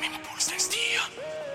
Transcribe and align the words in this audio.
Meu 0.00 0.10
mi 0.10 0.18
pulsa, 0.18 0.56
tío. 0.56 1.49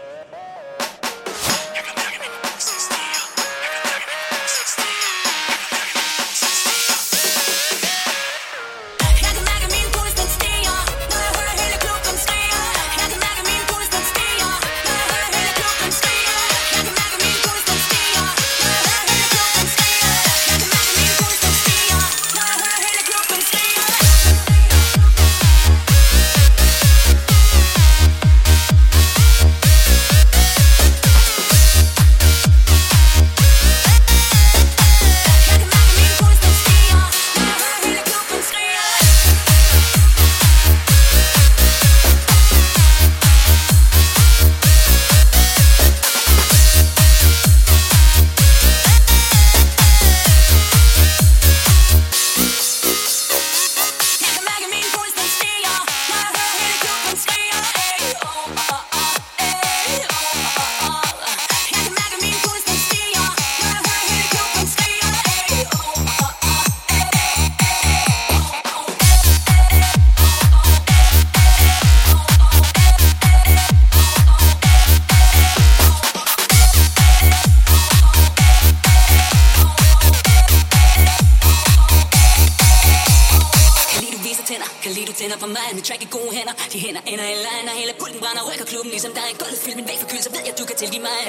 tænder. 84.50 84.69
Kan 84.84 84.91
lide 84.96 85.07
du 85.12 85.13
tænder 85.22 85.38
på 85.44 85.47
mig, 85.57 85.68
mit 85.78 85.85
track 85.88 86.01
i 86.07 86.09
gode 86.18 86.31
hænder. 86.38 86.53
De 86.74 86.78
hænder 86.85 87.01
ender 87.12 87.25
i 87.34 87.38
lejen, 87.46 87.68
og 87.72 87.75
hele 87.81 87.94
pulten 88.01 88.19
brænder. 88.24 88.44
Rykker 88.50 88.68
klubben 88.72 88.91
ligesom 88.96 89.13
dig, 89.19 89.29
gulvet 89.40 89.59
fyldt 89.63 89.78
min 89.79 89.88
væg 89.90 89.97
for 90.01 90.07
så 90.28 90.29
ved 90.35 90.44
jeg, 90.47 90.53
du 90.59 90.66
kan 90.69 90.78
tilgive 90.81 91.03
mig. 91.12 91.24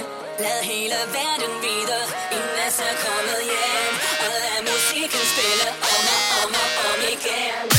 Lad 0.44 0.58
hele 0.72 0.96
verden 1.16 1.52
vide, 1.64 2.00
en 2.36 2.44
masse 2.56 2.82
er 2.92 2.96
kommet 3.06 3.40
hjem. 3.50 3.94
Og 4.24 4.32
lad 4.42 4.58
musikken 4.70 5.22
spille 5.32 5.66
om 5.94 6.04
og 6.14 6.22
om 6.42 6.52
og 6.62 6.68
om 6.90 7.00
igen. 7.14 7.75